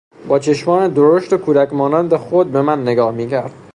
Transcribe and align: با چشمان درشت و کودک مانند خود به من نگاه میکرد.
با 0.27 0.39
چشمان 0.39 0.93
درشت 0.93 1.33
و 1.33 1.37
کودک 1.37 1.73
مانند 1.73 2.15
خود 2.15 2.51
به 2.51 2.61
من 2.61 2.81
نگاه 2.81 3.11
میکرد. 3.11 3.53